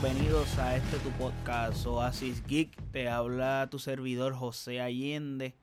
[0.00, 2.70] bienvenidos a este tu podcast Oasis Geek.
[2.92, 5.56] Te habla tu servidor José Allende.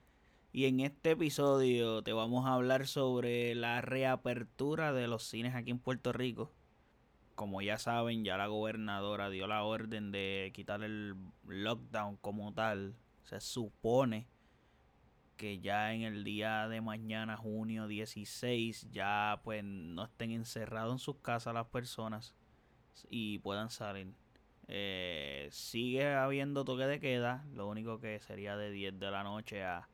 [0.52, 5.72] Y en este episodio te vamos a hablar sobre la reapertura de los cines aquí
[5.72, 6.52] en Puerto Rico.
[7.36, 11.16] Como ya saben, ya la gobernadora dio la orden de quitar el
[11.48, 12.94] lockdown como tal.
[13.24, 14.28] Se supone
[15.38, 21.00] que ya en el día de mañana, junio 16, ya pues no estén encerrados en
[21.00, 22.36] sus casas las personas
[23.10, 24.14] y puedan salir.
[24.68, 29.64] Eh, sigue habiendo toque de queda, lo único que sería de 10 de la noche
[29.64, 29.88] a,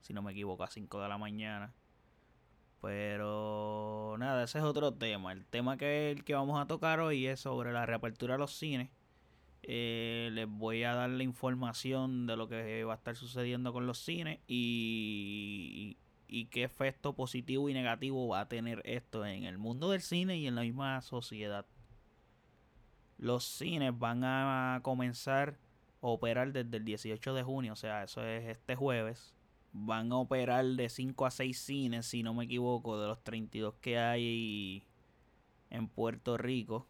[0.00, 1.72] si no me equivoco, a 5 de la mañana.
[2.80, 5.32] Pero nada, ese es otro tema.
[5.32, 8.52] El tema que, el que vamos a tocar hoy es sobre la reapertura de los
[8.52, 8.90] cines.
[9.62, 13.86] Eh, les voy a dar la información de lo que va a estar sucediendo con
[13.86, 19.58] los cines y, y qué efecto positivo y negativo va a tener esto en el
[19.58, 21.66] mundo del cine y en la misma sociedad.
[23.18, 25.58] Los cines van a comenzar
[26.00, 29.34] a operar desde el 18 de junio, o sea, eso es este jueves.
[29.72, 33.74] Van a operar de 5 a 6 cines, si no me equivoco, de los 32
[33.80, 34.86] que hay
[35.70, 36.86] en Puerto Rico.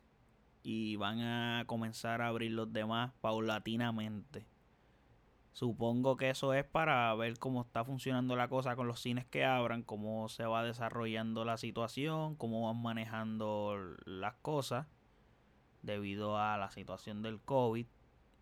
[0.62, 4.44] Y van a comenzar a abrir los demás paulatinamente.
[5.54, 9.46] Supongo que eso es para ver cómo está funcionando la cosa con los cines que
[9.46, 14.86] abran, cómo se va desarrollando la situación, cómo van manejando las cosas
[15.88, 17.86] debido a la situación del COVID,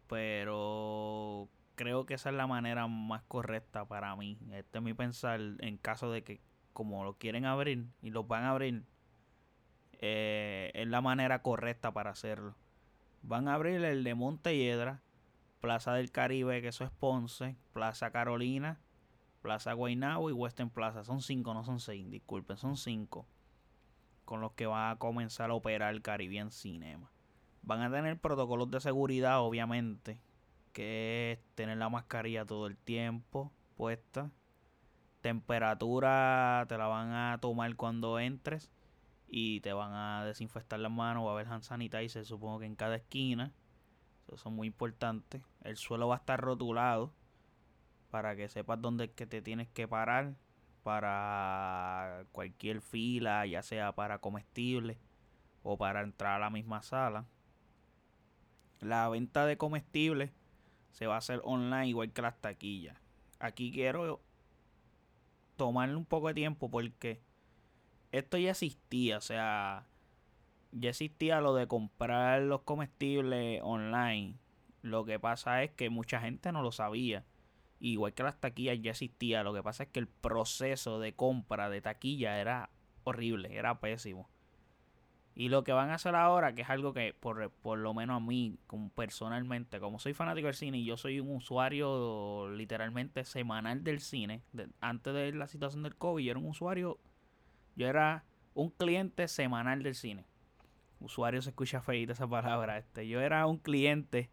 [0.08, 4.38] pero creo que esa es la manera más correcta para mí.
[4.52, 6.40] Este es mi pensar en caso de que
[6.72, 8.82] como lo quieren abrir y lo van a abrir,
[9.92, 12.54] eh, es la manera correcta para hacerlo.
[13.22, 15.00] Van a abrir el de Montelledra,
[15.60, 18.78] Plaza del Caribe, que eso es Ponce, Plaza Carolina,
[19.40, 21.04] Plaza Guaynabo y Western Plaza.
[21.04, 23.26] Son cinco, no son seis, disculpen, son cinco.
[24.24, 27.10] Con los que va a comenzar a operar el Caribbean Cinema.
[27.66, 30.20] Van a tener protocolos de seguridad, obviamente,
[30.72, 34.30] que es tener la mascarilla todo el tiempo puesta.
[35.20, 38.70] Temperatura te la van a tomar cuando entres
[39.26, 41.24] y te van a desinfectar las manos.
[41.26, 43.52] Va a haber hand sanitizer, supongo que en cada esquina.
[44.32, 45.42] Eso es muy importante.
[45.62, 47.12] El suelo va a estar rotulado
[48.12, 50.36] para que sepas dónde que te tienes que parar
[50.84, 54.98] para cualquier fila, ya sea para comestibles
[55.64, 57.26] o para entrar a la misma sala.
[58.80, 60.30] La venta de comestibles
[60.92, 62.96] se va a hacer online igual que las taquillas.
[63.38, 64.20] Aquí quiero
[65.56, 67.20] tomarle un poco de tiempo porque
[68.12, 69.86] esto ya existía, o sea,
[70.72, 74.36] ya existía lo de comprar los comestibles online.
[74.82, 77.24] Lo que pasa es que mucha gente no lo sabía.
[77.80, 79.42] Igual que las taquillas ya existía.
[79.42, 82.70] Lo que pasa es que el proceso de compra de taquilla era
[83.04, 84.28] horrible, era pésimo.
[85.38, 88.16] Y lo que van a hacer ahora, que es algo que por, por lo menos
[88.16, 93.22] a mí, como personalmente, como soy fanático del cine y yo soy un usuario literalmente
[93.26, 94.40] semanal del cine,
[94.80, 96.98] antes de la situación del COVID, yo era un usuario,
[97.76, 98.24] yo era
[98.54, 100.24] un cliente semanal del cine.
[101.00, 102.78] Usuario se escucha feita esa palabra.
[102.78, 104.30] Este, yo era un cliente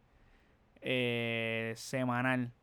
[0.80, 2.54] eh, semanal.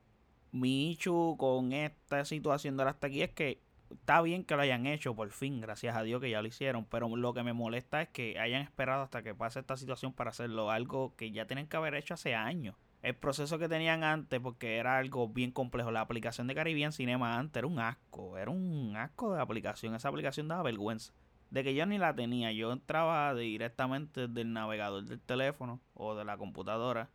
[0.50, 0.98] Mi
[1.36, 5.30] con esta situación de las taquillas es que está bien que lo hayan hecho por
[5.30, 8.38] fin, gracias a Dios que ya lo hicieron, pero lo que me molesta es que
[8.38, 11.94] hayan esperado hasta que pase esta situación para hacerlo, algo que ya tienen que haber
[11.94, 12.76] hecho hace años.
[13.02, 17.38] El proceso que tenían antes, porque era algo bien complejo, la aplicación de Caribbean Cinema
[17.38, 21.12] antes era un asco, era un asco de aplicación, esa aplicación daba vergüenza.
[21.50, 26.24] De que yo ni la tenía, yo entraba directamente del navegador del teléfono o de
[26.24, 27.10] la computadora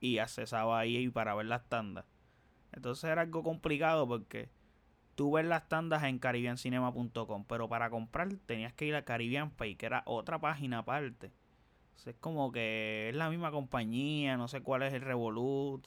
[0.00, 2.06] y accesaba ahí para ver las tandas.
[2.72, 4.48] Entonces era algo complicado porque
[5.16, 9.74] tú ves las tandas en caribbeancinema.com, pero para comprar tenías que ir a Caribbean Pay,
[9.74, 11.32] que era otra página aparte.
[12.04, 15.84] es como que es la misma compañía, no sé cuál es el Revolut.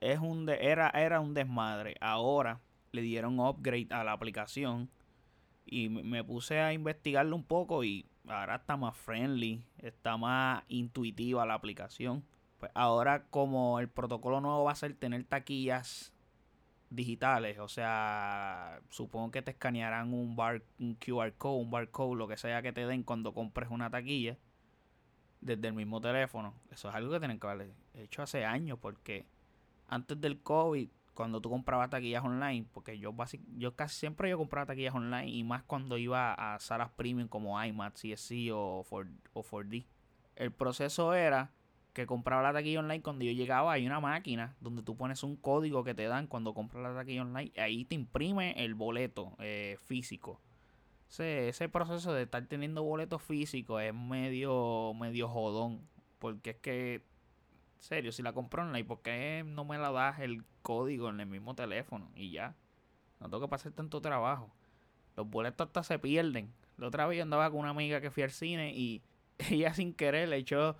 [0.00, 1.94] es un era, era un desmadre.
[2.00, 2.60] Ahora
[2.90, 4.90] le dieron upgrade a la aplicación
[5.66, 11.44] y me puse a investigarlo un poco y ahora está más friendly, está más intuitiva
[11.44, 12.24] la aplicación.
[12.58, 16.13] Pues ahora como el protocolo nuevo va a ser tener taquillas
[16.94, 22.28] digitales, o sea, supongo que te escanearán un, bar, un QR code, un barcode, lo
[22.28, 24.38] que sea que te den cuando compres una taquilla
[25.40, 26.54] desde el mismo teléfono.
[26.70, 29.26] Eso es algo que tienen que haber hecho hace años, porque
[29.88, 33.14] antes del COVID, cuando tú comprabas taquillas online, porque yo,
[33.56, 37.62] yo casi siempre yo compraba taquillas online y más cuando iba a salas premium como
[37.62, 39.86] IMAX, CSC o, 4, o 4D.
[40.36, 41.52] El proceso era
[41.94, 45.36] que compraba la taquilla online, cuando yo llegaba hay una máquina donde tú pones un
[45.36, 49.36] código que te dan cuando compras la taquilla online, y ahí te imprime el boleto
[49.38, 50.40] eh, físico.
[51.08, 55.88] Ese, ese proceso de estar teniendo boletos físicos es medio, medio jodón,
[56.18, 57.04] porque es que,
[57.78, 61.26] serio, si la compro online, ¿por qué no me la das el código en el
[61.26, 62.10] mismo teléfono?
[62.16, 62.56] Y ya,
[63.20, 64.50] no tengo que pasar tanto trabajo.
[65.16, 66.52] Los boletos hasta se pierden.
[66.76, 69.00] La otra vez yo andaba con una amiga que fui al cine y
[69.38, 70.76] ella sin querer le echó,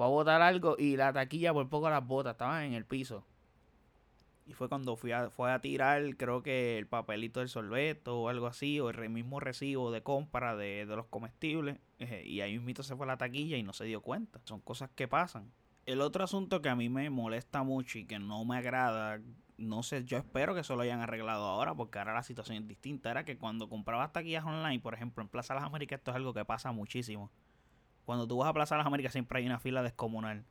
[0.00, 3.22] fue a botar algo y la taquilla por poco las botas, estaban en el piso.
[4.46, 8.30] Y fue cuando fui a, fue a tirar, creo que el papelito del sorbeto o
[8.30, 11.80] algo así, o el mismo recibo de compra de, los comestibles.
[12.24, 14.40] y ahí mismo se fue a la taquilla y no se dio cuenta.
[14.44, 15.52] Son cosas que pasan.
[15.84, 19.20] El otro asunto que a mí me molesta mucho y que no me agrada,
[19.58, 22.66] no sé, yo espero que eso lo hayan arreglado ahora, porque ahora la situación es
[22.66, 23.10] distinta.
[23.10, 26.32] Era que cuando comprabas taquillas online, por ejemplo, en Plaza Las Américas, esto es algo
[26.32, 27.30] que pasa muchísimo.
[28.10, 30.44] Cuando tú vas a Plaza Las Américas siempre hay una fila descomunal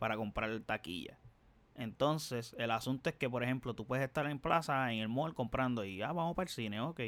[0.00, 1.20] para comprar taquilla.
[1.76, 5.32] Entonces, el asunto es que, por ejemplo, tú puedes estar en plaza, en el mall,
[5.32, 7.00] comprando y, ah, vamos para el cine, ok.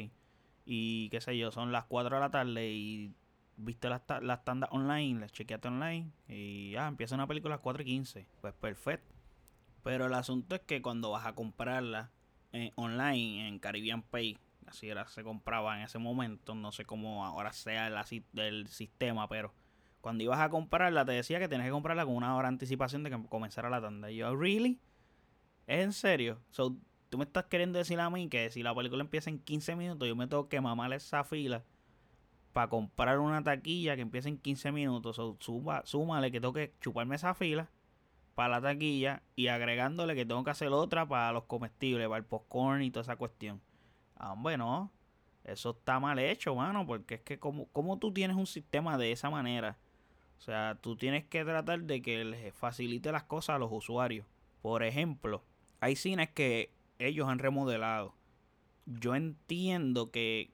[0.65, 3.13] Y qué sé yo, son las 4 de la tarde y
[3.57, 7.63] viste las, las tandas online, las chequeaste online y ah, empieza una película a las
[7.63, 8.25] 4 y 15.
[8.39, 9.13] Pues perfecto.
[9.83, 12.09] Pero el asunto es que cuando vas a comprarla
[12.53, 17.25] eh, online en Caribbean Pay, así era, se compraba en ese momento, no sé cómo
[17.25, 19.53] ahora sea el, el sistema, pero
[20.03, 23.03] cuando ibas a comprarla, te decía que tenías que comprarla con una hora de anticipación
[23.03, 24.11] de que comenzara la tanda.
[24.11, 24.81] Y yo, ¿really?
[25.65, 26.41] ¿Es en serio?
[26.49, 26.75] So,
[27.07, 30.05] tú me estás queriendo decir a mí que si la película empieza en 15 minutos,
[30.05, 31.63] yo me tengo que mamar esa fila
[32.51, 35.15] para comprar una taquilla que empieza en 15 minutos.
[35.15, 37.69] So, súmale que tengo que chuparme esa fila
[38.35, 42.25] para la taquilla y agregándole que tengo que hacer otra para los comestibles, para el
[42.25, 43.61] popcorn y toda esa cuestión.
[44.17, 44.91] Ah, bueno,
[45.45, 49.13] eso está mal hecho, mano, porque es que como, como tú tienes un sistema de
[49.13, 49.77] esa manera
[50.43, 54.27] o sea, tú tienes que tratar de que les facilite las cosas a los usuarios.
[54.61, 55.41] Por ejemplo,
[55.79, 56.69] hay cines que
[56.99, 58.13] ellos han remodelado.
[58.85, 60.51] Yo entiendo que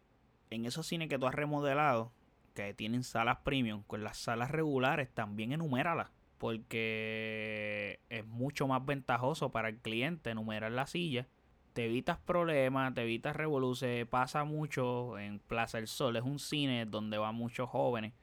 [0.51, 2.11] en esos cines que tú has remodelado,
[2.53, 6.11] que tienen salas premium, con las salas regulares también enuméralas.
[6.37, 11.27] Porque es mucho más ventajoso para el cliente enumerar la silla.
[11.73, 14.05] Te evitas problemas, te evitas revoluciones.
[14.05, 16.15] Pasa mucho en Plaza del Sol.
[16.15, 18.13] Es un cine donde van muchos jóvenes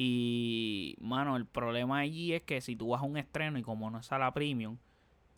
[0.00, 3.90] y, mano, el problema allí es que si tú vas a un estreno y como
[3.90, 4.78] no es sala premium,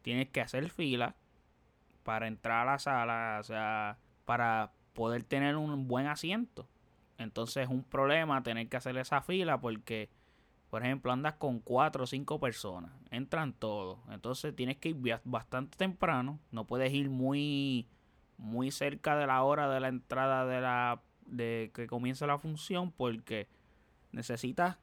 [0.02, 1.16] tienes que hacer fila
[2.02, 3.96] para entrar a la sala, o sea,
[4.26, 6.68] para poder tener un buen asiento.
[7.16, 10.10] Entonces es un problema tener que hacer esa fila porque,
[10.68, 13.98] por ejemplo, andas con cuatro o cinco personas, entran todos.
[14.10, 17.88] Entonces tienes que ir bastante temprano, no puedes ir muy,
[18.36, 22.92] muy cerca de la hora de la entrada de la de que comience la función
[22.92, 23.48] porque
[24.12, 24.78] necesitas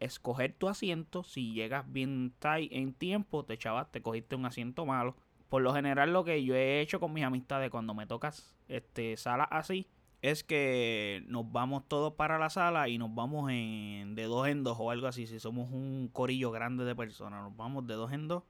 [0.00, 1.22] escoger tu asiento.
[1.22, 5.16] Si llegas bien tight en tiempo, te chavas, te cogiste un asiento malo.
[5.48, 9.16] Por lo general, lo que yo he hecho con mis amistades cuando me tocas este,
[9.16, 9.88] sala así,
[10.22, 14.62] es que nos vamos todos para la sala y nos vamos en, de dos en
[14.62, 15.26] dos o algo así.
[15.26, 18.44] Si somos un corillo grande de personas, nos vamos de dos en dos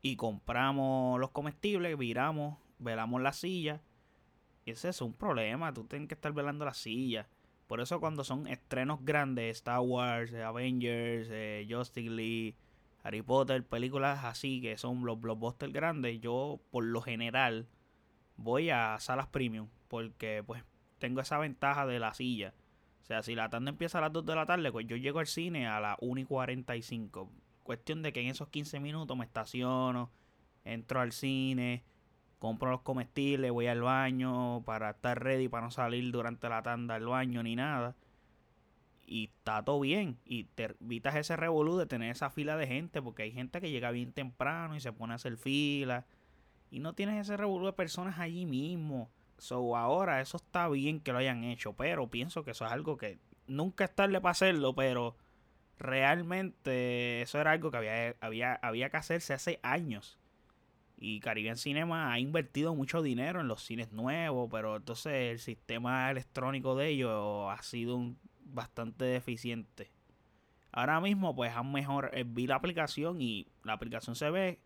[0.00, 3.82] y compramos los comestibles, viramos, velamos la silla.
[4.64, 7.28] Ese es un problema, tú tienes que estar velando la silla.
[7.72, 12.54] Por eso cuando son estrenos grandes, Star Wars, eh, Avengers, eh, Justice League,
[13.02, 17.66] Harry Potter, películas así que son los blockbusters grandes, yo por lo general
[18.36, 20.62] voy a salas premium porque pues
[20.98, 22.52] tengo esa ventaja de la silla.
[23.00, 25.20] O sea, si la tanda empieza a las 2 de la tarde, pues yo llego
[25.20, 27.30] al cine a las 1 y 45.
[27.62, 30.10] Cuestión de que en esos 15 minutos me estaciono,
[30.66, 31.84] entro al cine,
[32.42, 36.96] compro los comestibles, voy al baño para estar ready, para no salir durante la tanda
[36.96, 37.94] al baño ni nada.
[39.06, 40.18] Y está todo bien.
[40.24, 43.70] Y te evitas ese revolú de tener esa fila de gente, porque hay gente que
[43.70, 46.04] llega bien temprano y se pone a hacer fila.
[46.68, 49.08] Y no tienes ese revolú de personas allí mismo.
[49.38, 52.96] So ahora eso está bien que lo hayan hecho, pero pienso que eso es algo
[52.96, 55.14] que nunca es tarde para hacerlo, pero
[55.78, 60.18] realmente eso era algo que había, había, había que hacerse hace años.
[61.04, 66.08] Y Caribbean Cinema ha invertido mucho dinero en los cines nuevos, pero entonces el sistema
[66.12, 69.90] electrónico de ellos ha sido bastante deficiente.
[70.70, 72.10] Ahora mismo, pues han mejor.
[72.12, 74.60] Eh, vi la aplicación y la aplicación se ve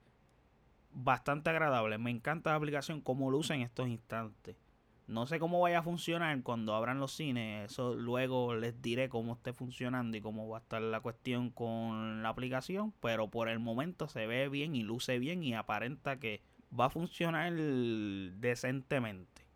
[0.93, 1.97] bastante agradable.
[1.97, 4.57] Me encanta la aplicación, cómo luce en estos instantes.
[5.07, 7.71] No sé cómo vaya a funcionar cuando abran los cines.
[7.71, 12.25] Eso luego les diré cómo esté funcionando y cómo va a estar la cuestión con
[12.25, 12.93] la aplicación.
[13.01, 16.43] Pero por el momento se ve bien y luce bien y aparenta que
[16.79, 19.47] va a funcionar decentemente.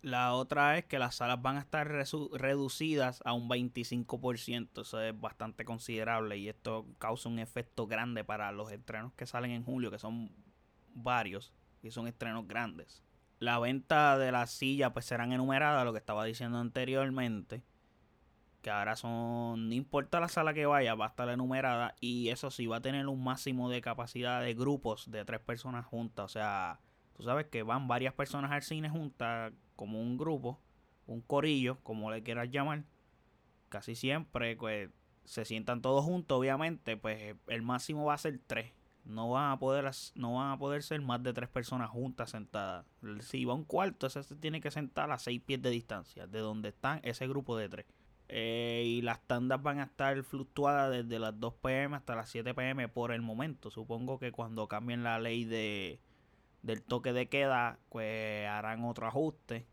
[0.00, 4.80] La otra es que las salas van a estar reducidas a un 25%.
[4.80, 9.50] Eso es bastante considerable y esto causa un efecto grande para los estrenos que salen
[9.50, 10.30] en julio, que son
[10.94, 13.05] varios y son estrenos grandes
[13.38, 17.62] la venta de las sillas pues serán enumeradas, lo que estaba diciendo anteriormente.
[18.62, 22.50] que ahora son, no importa la sala que vaya, va a estar enumerada y eso
[22.50, 26.28] sí va a tener un máximo de capacidad de grupos de tres personas juntas, o
[26.28, 26.80] sea,
[27.16, 30.60] tú sabes que van varias personas al cine juntas como un grupo,
[31.06, 32.84] un corillo, como le quieras llamar,
[33.68, 34.90] casi siempre pues
[35.24, 38.72] se sientan todos juntos, obviamente, pues el máximo va a ser tres.
[39.06, 42.84] No van a poder no van a poder ser más de tres personas juntas sentadas.
[43.20, 46.40] Si va un cuarto, ese se tiene que sentar a seis pies de distancia de
[46.40, 47.86] donde están ese grupo de tres.
[48.28, 52.54] Eh, y las tandas van a estar fluctuadas desde las 2 pm hasta las 7
[52.54, 53.70] pm por el momento.
[53.70, 56.00] Supongo que cuando cambien la ley de
[56.62, 59.66] del toque de queda, pues harán otro ajuste.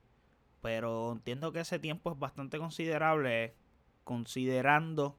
[0.61, 3.55] Pero entiendo que ese tiempo es bastante considerable,
[4.03, 5.17] considerando,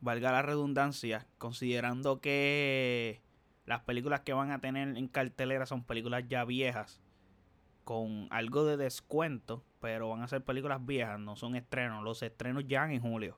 [0.00, 3.22] valga la redundancia, considerando que
[3.66, 7.00] las películas que van a tener en cartelera son películas ya viejas,
[7.84, 12.04] con algo de descuento pero van a ser películas viejas, no son estrenos.
[12.04, 13.36] Los estrenos ya en julio.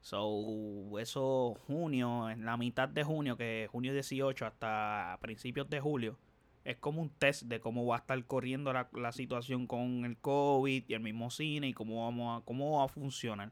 [0.00, 6.16] So, eso junio, en la mitad de junio, que junio 18 hasta principios de julio,
[6.62, 10.84] es como un test de cómo va a estar corriendo la, situación con el COVID
[10.86, 13.50] y el mismo cine y cómo, vamos a, cómo va a funcionar.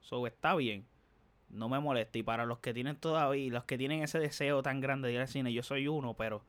[0.00, 0.86] So, está bien.
[1.50, 2.18] No me molesta.
[2.18, 5.20] Y para los que tienen todavía, los que tienen ese deseo tan grande de ir
[5.20, 6.44] al cine, yo soy uno, pero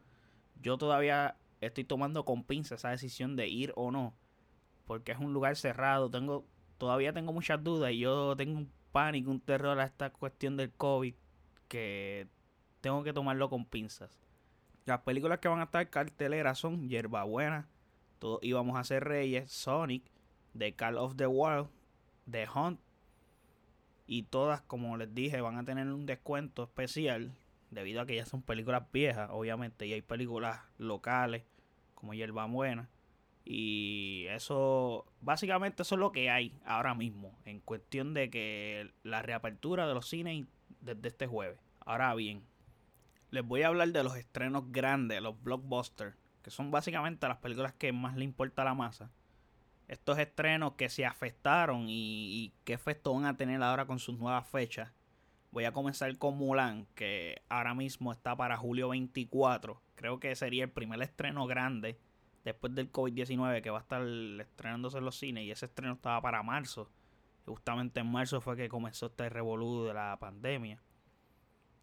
[0.62, 4.14] yo todavía estoy tomando con pinza esa decisión de ir o no
[4.90, 6.10] porque es un lugar cerrado.
[6.10, 6.48] Tengo,
[6.80, 10.72] todavía tengo muchas dudas y yo tengo un pánico, un terror a esta cuestión del
[10.72, 11.14] COVID
[11.68, 12.28] que
[12.82, 14.20] tengo que tomarlo con pinzas.
[14.88, 17.68] Las películas que van a estar carteleras son Yerbabuena,
[18.18, 20.10] Todos íbamos a ser reyes, Sonic,
[20.58, 21.70] The Call of the World,
[22.28, 22.80] The Hunt.
[24.12, 27.32] Y todas, como les dije, van a tener un descuento especial
[27.70, 31.44] debido a que ya son películas viejas, obviamente, y hay películas locales
[31.94, 32.90] como Yerba Buena
[33.52, 39.24] y eso, básicamente eso es lo que hay ahora mismo, en cuestión de que la
[39.24, 40.46] reapertura de los cines
[40.82, 41.60] desde este jueves.
[41.80, 42.44] Ahora bien,
[43.32, 47.74] les voy a hablar de los estrenos grandes, los blockbusters, que son básicamente las películas
[47.74, 49.12] que más le importa a la masa.
[49.90, 54.48] Estos estrenos que se afectaron y, qué efecto van a tener ahora con sus nuevas
[54.48, 54.94] fechas.
[55.50, 59.82] Voy a comenzar con Mulan, que ahora mismo está para julio 24.
[59.96, 61.98] Creo que sería el primer estreno grande
[62.44, 64.04] después del COVID-19 que va a estar
[64.40, 66.92] estrenándose en los cines y ese estreno estaba para marzo.
[67.48, 70.84] Justamente en marzo fue que comenzó este revolú de la pandemia.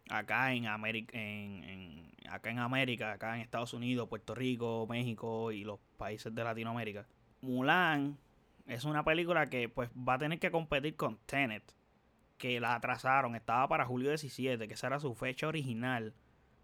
[0.09, 5.65] Acá en América, en, acá en América, acá en Estados Unidos, Puerto Rico, México y
[5.65, 7.05] los países de Latinoamérica.
[7.47, 8.17] Mulan
[8.65, 11.63] es una película que pues va a tener que competir con Tenet,
[12.37, 16.13] que la atrasaron, estaba para julio 17, que esa era su fecha original.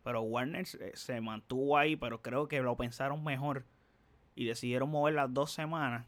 [0.04, 3.66] Pero Warner se mantuvo ahí, pero creo que lo pensaron mejor
[4.36, 6.08] y decidieron mover las dos semanas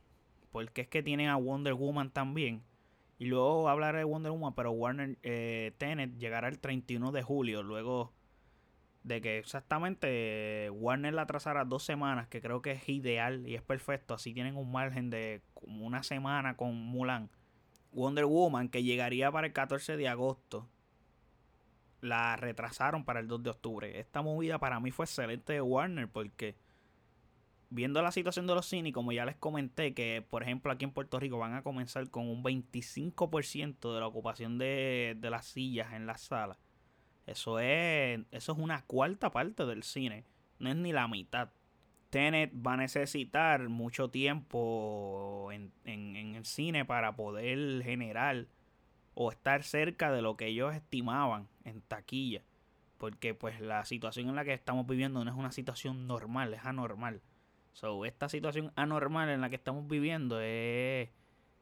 [0.56, 2.64] porque es que tienen a Wonder Woman también.
[3.20, 7.62] Y luego hablaré de Wonder Woman, pero Warner eh, Tenet llegará el 31 de julio,
[7.62, 8.14] luego
[9.06, 13.62] de que exactamente Warner la trazara dos semanas, que creo que es ideal y es
[13.62, 14.16] perfecto.
[14.16, 17.30] Así tienen un margen de como una semana con Mulan.
[17.92, 20.68] Wonder Woman, que llegaría para el 14 de agosto,
[22.02, 24.00] la retrasaron para el 2 de octubre.
[24.00, 26.58] Esta movida para mí fue excelente de Warner porque
[27.70, 30.92] viendo la situación de los cines, como ya les comenté, que por ejemplo aquí en
[30.92, 36.08] Puerto Rico van a comenzar con un 25% de la ocupación de, las sillas en
[36.08, 36.58] la sala.
[37.26, 40.26] Eso es, eso es una cuarta parte del cine,
[40.60, 41.50] no es ni la mitad.
[42.10, 48.46] Tenet va a necesitar mucho tiempo en, en el cine para poder generar
[49.16, 52.44] o estar cerca de lo que ellos estimaban en taquilla.
[52.98, 56.64] Porque pues la situación en la que estamos viviendo no es una situación normal, es
[56.64, 57.22] anormal.
[57.74, 61.10] So, esta situación anormal en la que estamos viviendo es,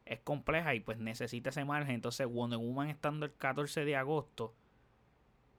[0.06, 1.96] es compleja y pues necesita ese margen.
[1.96, 4.54] Entonces, Wonder Woman estando el 14 de agosto,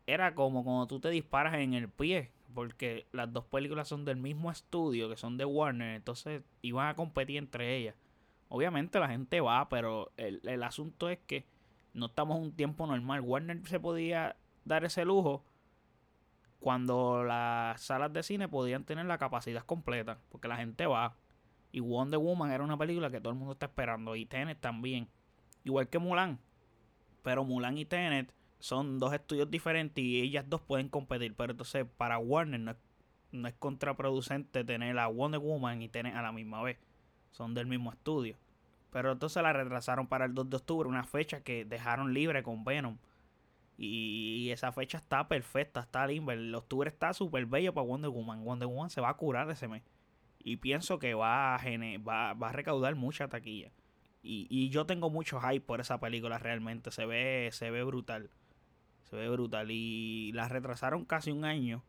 [0.07, 4.17] era como cuando tú te disparas en el pie, porque las dos películas son del
[4.17, 7.97] mismo estudio, que son de Warner, entonces iban a competir entre ellas.
[8.49, 11.45] Obviamente la gente va, pero el, el asunto es que
[11.95, 13.21] no estamos en un tiempo normal.
[13.21, 15.45] Warner se podía dar ese lujo
[16.61, 21.17] cuando las salas de cine podían tener la capacidad completa, porque la gente va.
[21.73, 25.09] Y Wonder Woman era una película que todo el mundo está esperando, y Tenet también,
[25.65, 26.39] igual que Mulan.
[27.23, 28.33] Pero Mulan y Tenet
[28.65, 32.79] son dos estudios diferentes y ellas dos pueden competir, pero entonces para Warner no es,
[33.31, 36.79] no es contraproducente tener a Wonder Woman y Tenet a la misma vez.
[37.31, 38.39] Son del mismo estudio.
[38.91, 42.65] Pero entonces la retrasaron para el 2 de octubre, una fecha que dejaron libre con
[42.65, 42.97] Venom.
[43.77, 46.33] Y esa fecha está perfecta, está limba.
[46.33, 48.47] El octubre está súper bello para Wonder Woman.
[48.47, 49.83] Wonder Woman se va a curar ese mes.
[50.39, 51.61] Y pienso que va a,
[51.99, 53.73] va, va a recaudar mucha taquilla.
[54.23, 56.91] Y, y yo tengo mucho hype por esa película realmente.
[56.93, 58.31] Se ve, se ve brutal.
[59.05, 59.71] Se ve brutal.
[59.71, 61.83] Y la retrasaron casi un año.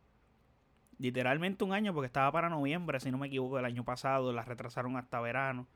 [0.98, 4.32] Literalmente un año porque estaba para noviembre, si no me equivoco, del año pasado.
[4.34, 5.68] La retrasaron hasta verano.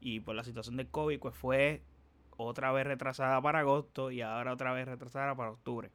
[0.00, 1.82] Y por la situación del COVID, pues fue
[2.36, 5.90] otra vez retrasada para agosto y ahora otra vez retrasada para octubre.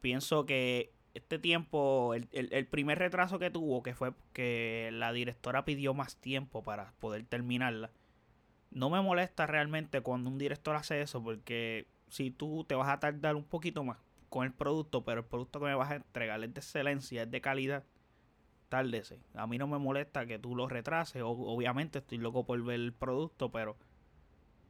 [0.00, 5.64] Pienso que este tiempo, el, el, primer retraso que tuvo, que fue que la directora
[5.64, 7.90] pidió más tiempo para poder terminarla,
[8.70, 13.00] no me molesta realmente cuando un director hace eso, porque si tú te vas a
[13.00, 13.98] tardar un poquito más
[14.28, 17.30] con el producto, pero el producto que me vas a entregar es de excelencia, es
[17.30, 17.84] de calidad,
[18.68, 19.20] tárdese.
[19.34, 22.92] A mí no me molesta que tú lo retrases, obviamente estoy loco por ver el
[22.92, 23.76] producto, pero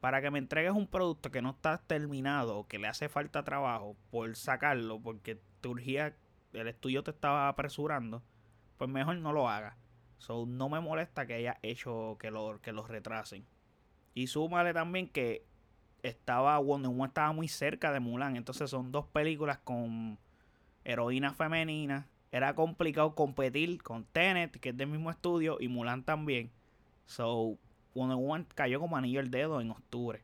[0.01, 3.97] para que me entregues un producto que no está terminado que le hace falta trabajo
[4.11, 6.15] por sacarlo, porque te urgía
[6.53, 8.23] el estudio te estaba apresurando,
[8.79, 9.77] pues mejor no lo haga.
[10.19, 13.47] So, no me molesta que haya hecho que lo, que retrasen.
[14.15, 15.45] Y súmale también que
[16.03, 18.37] estaba Wonder Woman estaba muy cerca de Mulan.
[18.37, 20.19] Entonces son dos películas con
[20.85, 22.07] heroínas femeninas.
[22.33, 26.51] Era complicado competir con Tenet, que es del mismo estudio, y Mulan también.
[27.07, 27.59] So,
[27.95, 30.23] Wonder Woman cayó como anillo el dedo en octubre.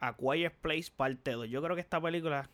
[0.00, 1.48] A Place parte 2.
[1.48, 2.48] Yo creo que esta película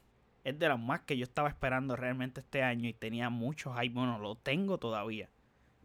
[0.44, 3.94] es de las más que yo estaba esperando realmente este año y tenía muchos hype.
[3.94, 5.28] Bueno, lo tengo todavía.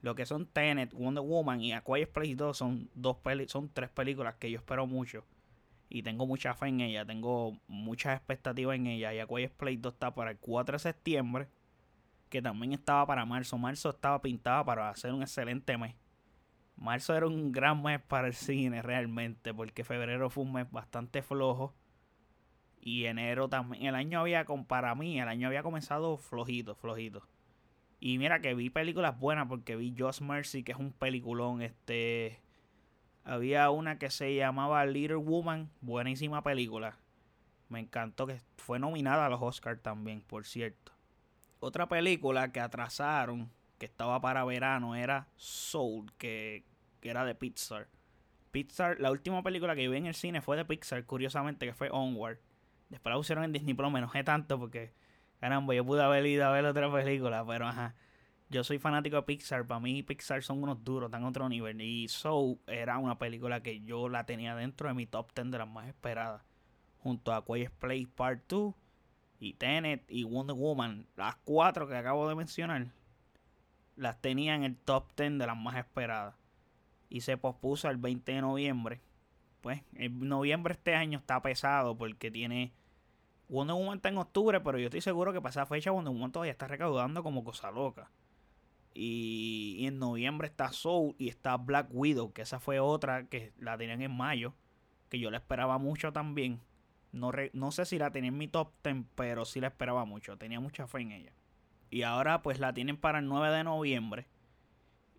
[0.02, 3.90] Lo que son Tenet, Wonder Woman y A Place 2 son, dos peli son tres
[3.90, 5.26] películas que yo espero mucho.
[5.90, 9.14] Y tengo mucha fe en ella, tengo muchas expectativas en ella.
[9.14, 11.48] Y A Quiet Place 2 está para el 4 de septiembre,
[12.30, 13.58] que también estaba para marzo.
[13.58, 15.96] Marzo estaba pintado para hacer un excelente mes.
[16.76, 21.22] Marzo era un gran mes para el cine realmente, porque febrero fue un mes bastante
[21.22, 21.74] flojo
[22.80, 23.86] y enero también.
[23.86, 27.28] El año había, para mí, el año había comenzado flojito, flojito.
[28.00, 31.62] Y mira que vi películas buenas porque vi Just Mercy, que es un peliculón.
[31.62, 32.40] Este.
[33.28, 36.98] Había una que se llamaba Little Woman, buenísima película.
[37.68, 40.94] Me encantó que fue nominada a los Oscars también, por cierto.
[41.60, 46.64] Otra película que atrasaron, que estaba para verano, era Soul, que,
[47.02, 47.90] que era de Pixar.
[48.52, 51.90] Pixar, la última película que vi en el cine fue de Pixar, curiosamente, que fue
[51.92, 52.38] Onward.
[52.88, 54.94] Después la pusieron en Disney Plus, me enojé tanto porque,
[55.42, 57.94] caramba, yo pude haber ido a ver otra película, pero ajá.
[58.50, 61.82] Yo soy fanático de Pixar, para mí Pixar son unos duros, están a otro nivel.
[61.82, 65.58] Y Soul era una película que yo la tenía dentro de mi top 10 de
[65.58, 66.42] las más esperadas.
[67.00, 68.74] Junto a Quiet Place Part 2
[69.40, 71.06] y Tenet y Wonder Woman.
[71.16, 72.88] Las cuatro que acabo de mencionar,
[73.96, 76.36] las tenía en el top 10 de las más esperadas.
[77.10, 79.02] Y se pospuso el 20 de noviembre
[79.62, 82.72] pues en noviembre este año está pesado porque tiene
[83.50, 86.32] Wonder Woman está en octubre, pero yo estoy seguro que para esa fecha Wonder Woman
[86.32, 88.10] todavía está recaudando como cosa loca.
[89.00, 93.78] Y, en noviembre está Soul y está Black Widow, que esa fue otra que la
[93.78, 94.56] tenían en mayo,
[95.10, 96.60] que yo la esperaba mucho también.
[97.12, 100.36] No, no sé si la tenía en mi top 10, pero sí la esperaba mucho,
[100.38, 101.32] tenía mucha fe en ella.
[101.92, 104.26] Y ahora pues la tienen para el 9 de noviembre.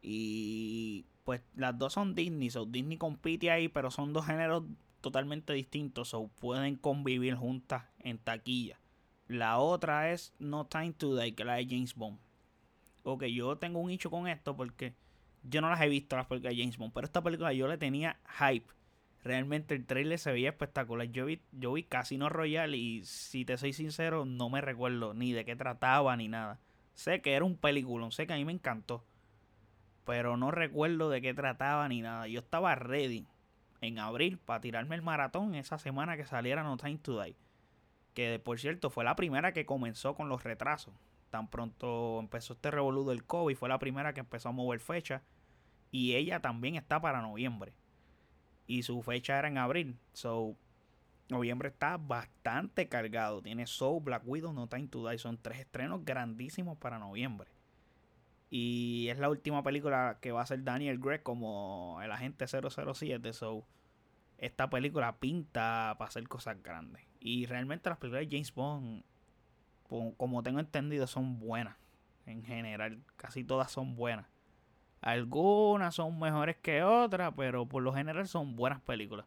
[0.02, 4.64] Y pues las dos son Disney, so Disney compite ahí, pero son dos géneros
[5.00, 8.80] totalmente distintos, o pueden convivir juntas en taquilla.
[9.28, 12.18] La otra es No Time to Die, que la de James Bond.
[13.12, 14.94] Ok, yo tengo un hecho con esto porque
[15.42, 17.79] yo no las he visto las películas de James Bond, pero esta película yo le
[17.79, 18.66] tenía hype.
[19.25, 21.09] Realmente el trailer se veía espectacular.
[21.09, 25.33] Yo vi, yo vi Casino Royale y si te soy sincero, no me recuerdo ni
[25.33, 26.61] de qué trataba ni nada.
[26.94, 29.05] Sé que era un película, sé que a mí me encantó
[30.09, 32.27] pero no recuerdo de qué trataba ni nada.
[32.29, 33.27] Yo estaba ready
[33.83, 37.37] en abril para tirarme el maratón esa semana que saliera No Time to Die.
[38.14, 40.94] Que por cierto fue la primera que comenzó con los retrasos.
[41.30, 45.22] Tan pronto empezó este revoludo del COVID, fue la primera que empezó a mover fecha.
[45.90, 47.72] Y ella también está para noviembre.
[48.66, 49.98] Y su fecha era en abril.
[50.12, 50.56] So,
[51.28, 53.42] noviembre está bastante cargado.
[53.42, 55.18] Tiene Soul, Black Widow, No Time to Die.
[55.18, 57.50] Son tres estrenos grandísimos para noviembre.
[58.50, 63.32] Y es la última película que va a ser Daniel Gregg como el agente 007.
[63.32, 63.66] So,
[64.38, 67.02] esta película pinta para hacer cosas grandes.
[67.20, 69.04] Y realmente las películas de James Bond,
[69.88, 71.77] como tengo entendido, son buenas.
[72.27, 74.27] En general, casi todas son buenas.
[75.01, 79.27] Algunas son mejores que otras, pero por lo general son buenas películas.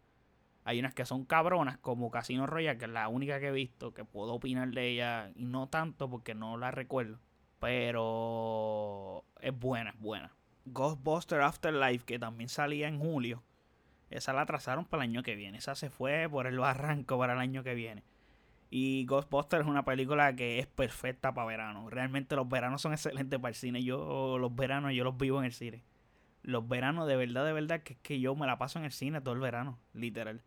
[0.63, 3.93] Hay unas que son cabronas, como Casino Royale, que es la única que he visto,
[3.93, 7.19] que puedo opinar de ella, y no tanto porque no la recuerdo.
[7.60, 10.36] Pero es buena, es buena.
[10.65, 13.41] Ghostbuster Afterlife, que también salía en julio.
[14.12, 15.58] Esa la trazaron para el año que viene.
[15.58, 18.04] Esa se fue por el barranco para el año que viene.
[18.73, 21.89] Y Ghostbusters es una película que es perfecta para verano.
[21.89, 23.84] Realmente los veranos son excelentes para el cine.
[23.84, 25.84] Yo los veranos yo los vivo en el cine.
[26.41, 28.93] Los veranos de verdad, de verdad, que es que yo me la paso en el
[28.93, 30.41] cine todo el verano, literal.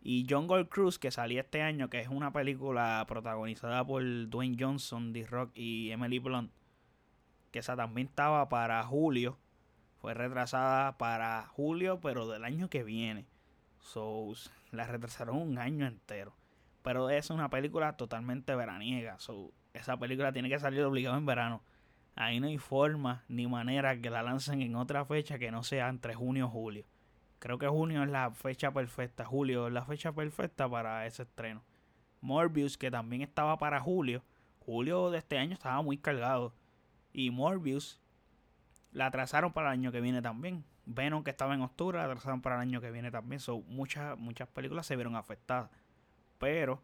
[0.00, 5.12] Y Jungle Cruise, que salía este año, que es una película protagonizada por Dwayne Johnson,
[5.12, 6.50] D-Rock y Emily Blunt,
[7.50, 9.38] que esa también estaba para julio.
[10.00, 13.26] Fue retrasada para julio, pero del año que viene.
[13.80, 14.32] So,
[14.72, 16.34] la retrasaron un año entero.
[16.84, 19.16] Pero es una película totalmente veraniega.
[19.72, 21.62] Esa película tiene que salir obligado en verano.
[22.14, 25.88] Ahí no hay forma ni manera que la lancen en otra fecha que no sea
[25.88, 26.84] entre junio y julio.
[27.38, 29.24] Creo que junio es la fecha perfecta.
[29.24, 31.64] Julio es la fecha perfecta para ese estreno.
[32.20, 34.22] Morbius, que también estaba para julio.
[34.60, 36.54] Julio de este año estaba muy cargado.
[37.14, 37.98] Y Morbius
[38.92, 40.66] la atrasaron para el año que viene también.
[40.84, 43.40] Venom, que estaba en octubre, la atrasaron para el año que viene también.
[43.68, 45.70] Muchas, muchas películas se vieron afectadas.
[46.38, 46.82] Pero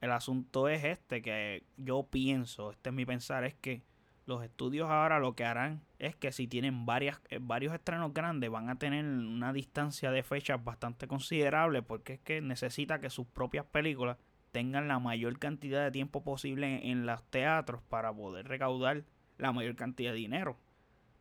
[0.00, 3.82] el asunto es este, que yo pienso, este es mi pensar, es que
[4.26, 8.50] los estudios ahora lo que harán es que si tienen varias, eh, varios estrenos grandes
[8.50, 13.26] van a tener una distancia de fechas bastante considerable porque es que necesita que sus
[13.26, 14.16] propias películas
[14.50, 19.04] tengan la mayor cantidad de tiempo posible en los teatros para poder recaudar
[19.36, 20.56] la mayor cantidad de dinero.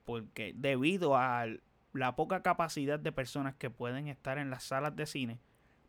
[0.05, 1.47] Porque debido a
[1.93, 5.39] la poca capacidad de personas que pueden estar en las salas de cine,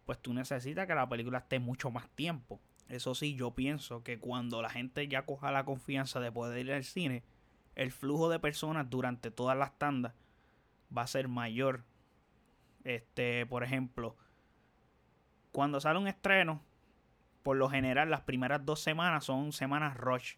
[0.04, 2.60] pues tú necesitas que la película esté mucho más tiempo.
[2.88, 6.72] Eso sí, yo pienso que cuando la gente ya coja la confianza de poder ir
[6.72, 7.22] al cine,
[7.74, 10.12] el flujo de personas durante todas las tandas
[10.96, 11.84] va a ser mayor.
[12.84, 14.16] Este, por ejemplo,
[15.52, 16.62] cuando sale un estreno,
[17.42, 20.34] por lo general las primeras dos semanas son semanas rush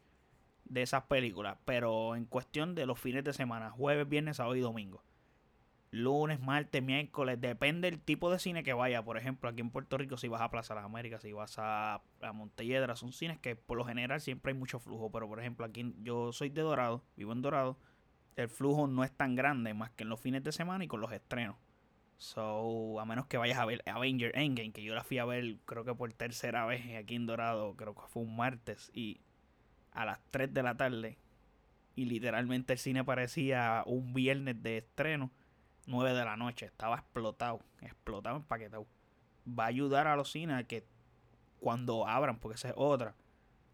[0.65, 4.61] de esas películas, pero en cuestión de los fines de semana, jueves, viernes, sábado y
[4.61, 5.03] domingo
[5.90, 9.05] lunes, martes, miércoles, depende del tipo de cine que vaya.
[9.05, 12.03] Por ejemplo, aquí en Puerto Rico, si vas a Plaza las Américas, si vas a,
[12.20, 15.11] a son cines que por lo general siempre hay mucho flujo.
[15.11, 17.79] Pero por ejemplo, aquí yo soy de Dorado, vivo en Dorado,
[18.37, 21.01] el flujo no es tan grande más que en los fines de semana y con
[21.01, 21.57] los estrenos.
[22.18, 25.59] So, a menos que vayas a ver Avenger Endgame, que yo la fui a ver
[25.66, 29.20] creo que por tercera vez aquí en Dorado, creo que fue un martes y
[29.92, 31.18] a las 3 de la tarde.
[31.94, 35.31] Y literalmente el cine parecía un viernes de estreno
[35.87, 36.66] 9 de la noche.
[36.66, 38.87] Estaba explotado, explotado, empaquetado.
[39.49, 40.85] Va a ayudar a los cines a que
[41.61, 43.14] cuando abran, porque esa es otra,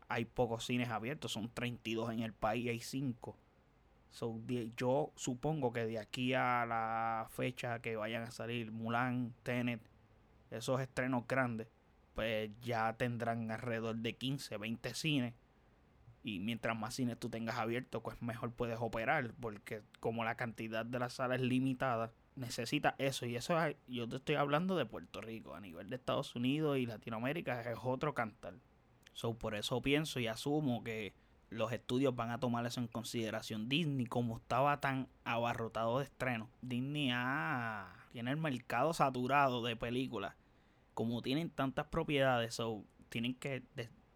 [0.09, 3.37] hay pocos cines abiertos, son 32 en el país, hay 5.
[4.77, 9.81] yo supongo que de aquí a la fecha que vayan a salir Mulan, Tenet,
[10.51, 11.69] esos estrenos grandes,
[12.15, 15.35] pues ya tendrán alrededor de 15, 20 cines
[16.23, 20.87] y mientras más cines tú tengas abiertos, pues mejor puedes operar, porque como la cantidad
[20.87, 23.27] de las salas es limitada, necesita eso.
[23.27, 23.57] Y eso
[23.89, 27.79] yo te estoy hablando de Puerto Rico, a nivel de Estados Unidos y Latinoamérica es
[27.83, 28.55] otro cantar.
[29.15, 31.15] So, por eso pienso y asumo que
[31.51, 33.69] los estudios van a tomar eso en consideración.
[33.69, 37.13] Disney, como estaba tan abarrotado de estreno, Disney
[38.13, 40.35] tiene el mercado saturado de películas.
[40.95, 43.63] Como tienen tantas propiedades, so, tienen que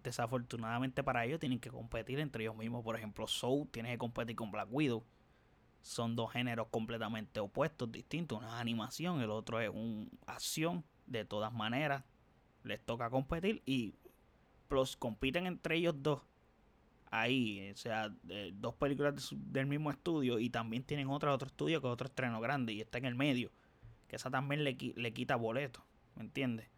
[0.07, 2.85] desafortunadamente para ellos tienen que competir entre ellos mismos.
[2.85, 5.05] Por ejemplo, Soul tiene que competir con Black Widow.
[5.83, 8.39] Son dos géneros completamente opuestos, distintos.
[8.39, 10.85] Una es animación, el otro es una acción.
[11.07, 12.05] De todas maneras,
[12.65, 13.95] les toca competir y
[14.69, 16.23] plus compiten entre ellos dos.
[17.11, 18.13] Ahí, o sea,
[18.55, 22.73] dos películas del mismo estudio y también tienen otra otro estudio que otro estreno grande
[22.73, 23.51] y está en el medio.
[24.09, 26.69] Que esa también le, le quita boleto, ¿me entiendes?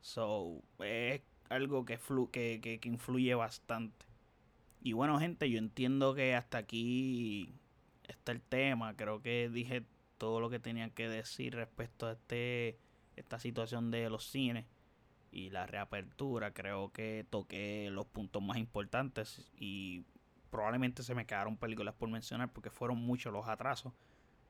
[0.00, 1.22] So, es
[1.54, 1.98] algo que,
[2.30, 4.06] que, influye bastante.
[4.82, 7.54] Y bueno, gente, yo entiendo que hasta aquí
[8.06, 8.94] está el tema.
[8.96, 9.84] Creo que dije
[10.18, 12.78] todo lo que tenía que decir respecto a este
[13.16, 14.66] esta situación de los cines
[15.30, 16.52] y la reapertura.
[16.52, 20.04] Creo que toqué los puntos más importantes y
[20.50, 23.92] probablemente se me quedaron películas por mencionar porque fueron muchos los atrasos.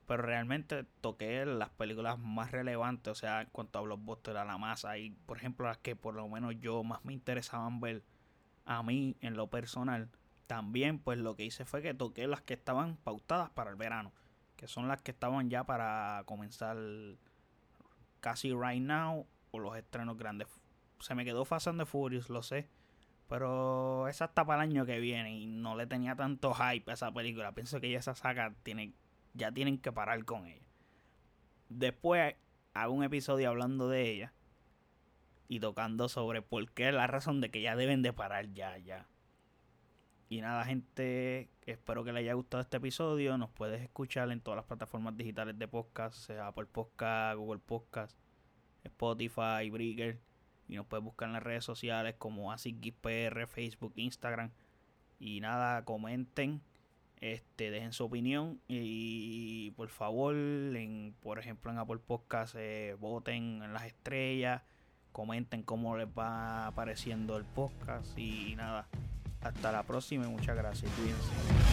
[0.07, 4.59] Pero realmente toqué las películas más relevantes, o sea, en cuanto a blockbuster, a la
[4.59, 8.03] masa, y por ejemplo las que por lo menos yo más me interesaban ver
[8.67, 10.11] a mí en lo personal.
[10.47, 14.12] También pues lo que hice fue que toqué las que estaban pautadas para el verano,
[14.57, 16.77] que son las que estaban ya para comenzar
[18.21, 20.49] casi right now o los estrenos grandes.
[21.01, 22.69] Se me quedó Fast and Furious, lo sé.
[23.29, 26.95] Pero esa está para el año que viene y no le tenía tanto hype a
[26.95, 27.53] esa película.
[27.53, 28.93] Pienso que ya esa saga tiene
[29.35, 30.66] ya tienen que parar con ella.
[31.68, 32.35] Después
[32.73, 34.33] hago un episodio hablando de ella
[35.49, 39.09] y tocando sobre por qué la razón de que ya deben de parar ya, ya.
[40.29, 43.37] Y nada, gente, espero que les haya gustado este episodio.
[43.38, 48.18] Nos puedes escuchar en todas las plataformas digitales de podcast, sea por Podcast, Google Podcast,
[48.85, 50.18] Spotify, Breaker.
[50.66, 54.51] Y nos puedes buscar en las redes sociales como ASICGPR, Facebook, Instagram.
[55.18, 56.62] Y nada, comenten
[57.25, 63.63] este, dejen su opinión y por favor, en, por ejemplo en Apple Podcast, eh, voten
[63.63, 64.61] en las estrellas,
[65.11, 68.89] comenten cómo les va apareciendo el podcast y nada.
[69.41, 70.93] Hasta la próxima y muchas gracias.
[70.93, 71.63] Cuídense.